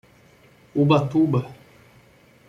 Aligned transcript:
Ubatuba 0.81 1.39